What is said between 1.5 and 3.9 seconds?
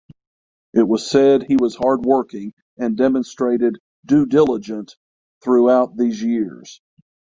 was hard working and demonstrated